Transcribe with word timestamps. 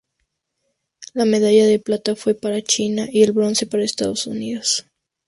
La 1.13 1.25
medalla 1.25 1.67
de 1.67 1.77
plata 1.77 2.15
fue 2.15 2.33
para 2.33 2.63
China 2.63 3.05
y 3.11 3.21
el 3.21 3.33
bronce 3.33 3.67
para 3.67 3.83
Estados 3.83 4.25
Unidos. 4.25 4.87